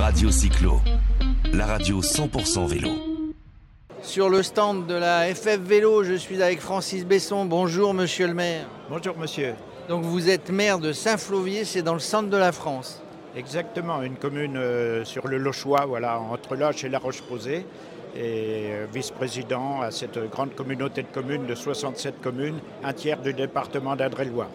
[0.00, 0.80] Radio Cyclo,
[1.52, 2.90] la radio 100% vélo.
[4.02, 7.44] Sur le stand de la FF Vélo, je suis avec Francis Besson.
[7.44, 8.66] Bonjour monsieur le maire.
[8.90, 9.54] Bonjour monsieur.
[9.88, 13.02] Donc vous êtes maire de Saint-Flovier, c'est dans le centre de la France.
[13.36, 17.64] Exactement, une commune euh, sur le Lochois, voilà, entre Loche et La Roche-Posay,
[18.16, 23.32] et euh, vice-président à cette grande communauté de communes de 67 communes, un tiers du
[23.32, 24.48] département d'Indre-et-Loire.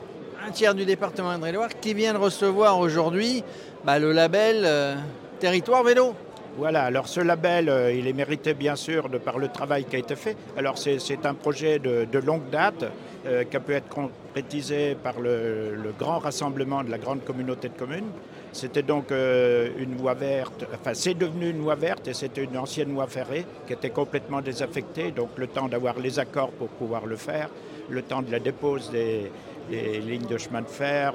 [0.45, 3.43] Un tiers du département d'Indre-et-Loire qui vient de recevoir aujourd'hui
[3.83, 4.95] bah, le label euh,
[5.39, 6.15] Territoire Vélo.
[6.57, 9.99] Voilà, alors ce label, euh, il est mérité bien sûr par le travail qui a
[9.99, 10.35] été fait.
[10.57, 12.83] Alors c'est un projet de, longue date
[13.25, 17.75] euh, qui a pu être concrétisé par le, grand rassemblement de la grande communauté de
[17.75, 18.09] communes.
[18.51, 22.57] C'était donc euh, une voie verte, enfin c'est devenu une voie verte et c'était une
[22.57, 27.05] ancienne voie ferrée qui était complètement désaffectée, donc le temps d'avoir les accords pour pouvoir
[27.05, 27.49] le faire,
[27.89, 29.31] le temps de la dépose des,
[29.71, 31.13] lignes de chemin de fer,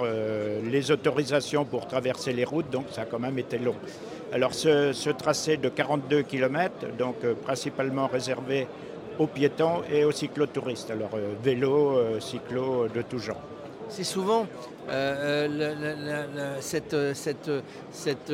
[0.62, 3.75] les autorisations pour traverser les routes, donc ça a quand même été long.
[4.33, 8.66] Alors ce, tracé de 42 km, donc euh, principalement réservé
[9.19, 13.41] aux piétons et aux cyclotouristes, alors euh, vélo, euh, cyclo de tout genre.
[13.89, 14.47] C'est souvent
[16.61, 17.50] cette, cette,
[17.92, 18.33] cette,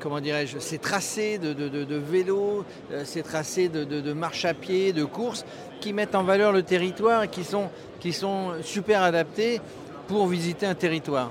[0.00, 2.64] comment dirais-je, ces tracés de, de, de- vélo,
[3.04, 5.44] ces tracés de, de- de marche à pied, de course,
[5.80, 7.68] qui mettent en valeur le territoire et qui sont,
[8.00, 9.60] qui sont super adaptés
[10.08, 11.30] pour visiter un territoire.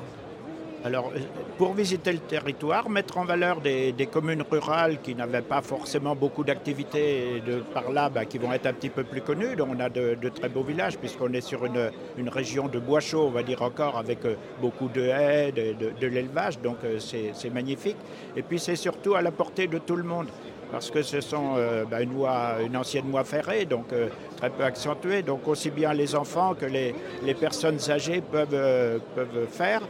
[0.86, 1.20] Alors, euh,
[1.58, 6.44] pour visiter le territoire, mettre en valeur des, communes rurales qui n'avaient pas forcément beaucoup
[6.44, 7.42] d'activités
[7.74, 9.56] par là bah, qui vont être un petit peu plus connues.
[9.56, 11.90] Donc, on a de, très beaux villages puisqu'on est sur une,
[12.30, 16.60] région de bois chaud, on va dire encore, avec euh, beaucoup de haies, de, l'élevage.
[16.60, 17.98] Donc, euh, c'est magnifique.
[18.36, 20.28] Et puis, c'est surtout à la portée de tout le monde
[20.74, 24.08] parce que ce sont euh, bah, une, voie, une ancienne voie ferrée, donc euh,
[24.38, 25.22] très peu accentuée.
[25.22, 26.96] Donc aussi bien les enfants que les,
[27.36, 29.82] personnes âgées peuvent, euh, peuvent faire.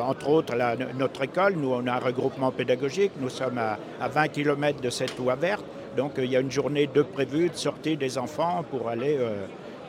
[0.00, 0.54] Entre autres,
[0.96, 4.90] notre école, nous on a un regroupement pédagogique, nous sommes à, à 20 km de
[4.90, 5.64] cette voie verte.
[5.96, 9.18] Donc il y a une journée de prévue de sortie des enfants pour aller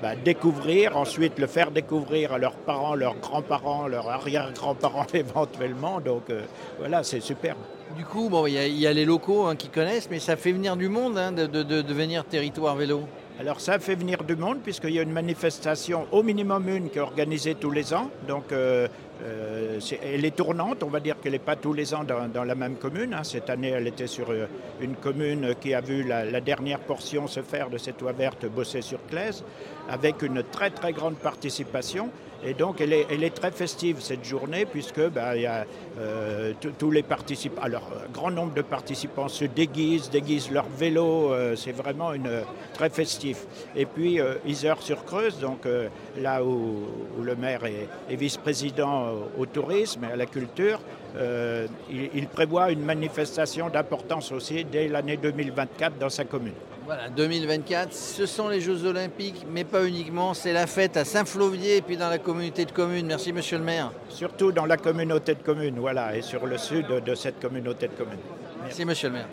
[0.04, 6.00] bah, découvrir, ensuite le faire découvrir à leurs parents, leurs grands-parents, leurs arrière-grands-parents éventuellement.
[6.02, 6.42] Donc euh,
[6.78, 7.58] voilà, c'est superbe.
[7.98, 10.20] Du coup, bon, il y, a- il y a les locaux hein, qui connaissent, mais
[10.20, 13.02] ça fait venir du monde hein, de, de- de devenir territoire vélo.
[13.40, 17.00] Alors ça fait venir du monde puisqu'il y a une manifestation, au minimum une, qui
[17.00, 18.12] est organisée tous les ans.
[18.28, 18.88] Donc euh,
[19.24, 22.56] euh, elle est tournante, on va dire qu'elle n'est pas tous les ans dans, la
[22.56, 23.16] même commune.
[23.16, 23.24] hein.
[23.24, 24.46] Cette année, elle était sur euh,
[24.82, 28.82] une commune qui a vu la, dernière portion se faire de cette voie verte bosser
[28.82, 29.44] sur Claise,
[29.90, 32.10] avec une très très grande participation.
[32.46, 35.66] Et donc elle est, très festive cette journée puisque a
[36.00, 41.32] euh, tous- les participants, alors un grand nombre de participants se déguisent, déguisent leur vélo,
[41.32, 42.44] euh, c'est vraiment une,
[42.74, 43.46] très festif.
[43.76, 45.88] Et puis euh, Isère-sur-Creuse, donc euh,
[46.18, 46.88] là où,
[47.22, 50.80] le maire est, vice-président au, tourisme et à la culture,
[51.16, 56.54] euh, il prévoit une manifestation d'importance aussi dès l'année 2024 dans sa commune.
[56.86, 60.34] Voilà, 2024, ce sont les Jeux Olympiques, mais pas uniquement.
[60.34, 63.06] C'est la fête à Saint-Flovier et puis dans la communauté de communes.
[63.06, 63.92] Merci, monsieur le maire.
[64.10, 67.94] Surtout dans la communauté de communes, voilà, et sur le sud de cette communauté de
[67.94, 68.20] communes.
[68.62, 69.28] Merci, monsieur le maire.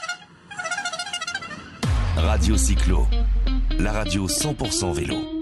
[2.16, 3.06] Radio Cyclo,
[3.78, 5.40] la radio 100% vélo.